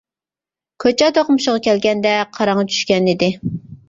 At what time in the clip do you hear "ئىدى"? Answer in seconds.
3.13-3.31